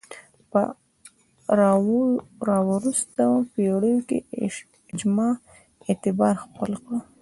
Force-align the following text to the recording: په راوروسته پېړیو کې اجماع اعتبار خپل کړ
په 0.51 0.61
راوروسته 2.51 3.23
پېړیو 3.53 3.99
کې 4.09 4.19
اجماع 4.95 5.33
اعتبار 5.87 6.33
خپل 6.43 6.71
کړ 6.85 6.93